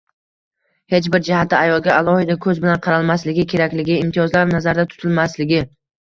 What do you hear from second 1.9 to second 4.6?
alohida ko‘z bilan qaralmasligi kerakligi, imtiyozlar